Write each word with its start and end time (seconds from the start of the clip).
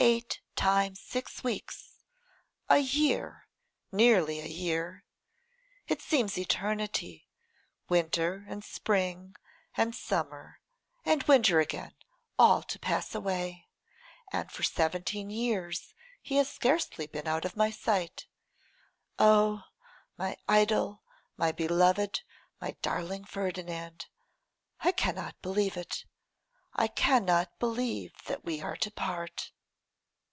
eight 0.00 0.40
times 0.54 1.00
six 1.00 1.42
weeks; 1.42 2.04
a 2.68 2.78
year, 2.78 3.48
nearly 3.90 4.38
a 4.38 4.46
year! 4.46 5.04
It 5.88 6.00
seems 6.00 6.38
eternity. 6.38 7.26
Winter, 7.88 8.44
and 8.48 8.62
spring, 8.64 9.34
and 9.76 9.92
summer, 9.96 10.60
and 11.04 11.24
winter 11.24 11.58
again, 11.58 11.96
all 12.38 12.62
to 12.62 12.78
pass 12.78 13.12
away. 13.12 13.66
And 14.32 14.52
for 14.52 14.62
seventeen 14.62 15.30
years 15.30 15.94
he 16.22 16.36
has 16.36 16.48
scarcely 16.48 17.08
been 17.08 17.26
out 17.26 17.44
of 17.44 17.56
my 17.56 17.72
sight. 17.72 18.26
Oh! 19.18 19.64
my 20.16 20.36
idol, 20.48 21.02
my 21.36 21.50
beloved, 21.50 22.22
my 22.60 22.76
darling 22.82 23.24
Ferdinand, 23.24 24.06
I 24.78 24.92
cannot 24.92 25.42
believe 25.42 25.76
it; 25.76 26.04
I 26.72 26.86
cannot 26.86 27.58
believe 27.58 28.12
that 28.26 28.44
we 28.44 28.60
are 28.62 28.76
to 28.76 28.92
part. 28.92 29.50